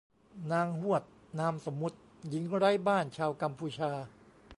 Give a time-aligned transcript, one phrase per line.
[0.51, 1.03] นางฮวด
[1.39, 1.97] นามสมมติ
[2.29, 3.91] หญิงไร้บ้านชาวกัมพูชา